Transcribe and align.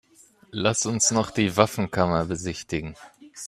Lass 0.49 0.87
uns 0.87 1.11
noch 1.11 1.29
die 1.29 1.57
Waffenkammer 1.57 2.25
besichtigen. 2.25 2.95